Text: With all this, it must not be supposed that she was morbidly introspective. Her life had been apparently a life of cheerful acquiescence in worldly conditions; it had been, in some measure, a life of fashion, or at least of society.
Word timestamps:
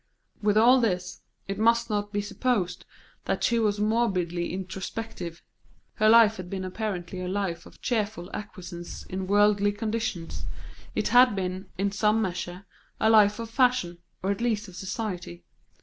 With 0.41 0.57
all 0.57 0.81
this, 0.81 1.21
it 1.47 1.59
must 1.59 1.87
not 1.91 2.11
be 2.11 2.21
supposed 2.21 2.85
that 3.25 3.43
she 3.43 3.59
was 3.59 3.79
morbidly 3.79 4.51
introspective. 4.51 5.43
Her 5.93 6.09
life 6.09 6.37
had 6.37 6.49
been 6.49 6.65
apparently 6.65 7.21
a 7.21 7.27
life 7.27 7.67
of 7.67 7.83
cheerful 7.83 8.27
acquiescence 8.33 9.03
in 9.05 9.27
worldly 9.27 9.71
conditions; 9.73 10.45
it 10.95 11.09
had 11.09 11.35
been, 11.35 11.69
in 11.77 11.91
some 11.91 12.19
measure, 12.19 12.65
a 12.99 13.11
life 13.11 13.37
of 13.37 13.51
fashion, 13.51 13.99
or 14.23 14.31
at 14.31 14.41
least 14.41 14.67
of 14.67 14.75
society. 14.75 15.43